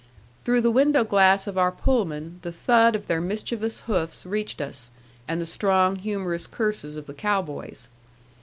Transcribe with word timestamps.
Through 0.43 0.61
the 0.61 0.71
window 0.71 1.03
glass 1.03 1.45
of 1.45 1.59
our 1.59 1.71
Pullman 1.71 2.39
the 2.41 2.51
thud 2.51 2.95
of 2.95 3.05
their 3.05 3.21
mischievous 3.21 3.81
hoofs 3.81 4.25
reached 4.25 4.59
us, 4.59 4.89
and 5.27 5.39
the 5.39 5.45
strong, 5.45 5.97
humorous 5.97 6.47
curses 6.47 6.97
of 6.97 7.05
the 7.05 7.13
cow 7.13 7.43
boys. 7.43 7.87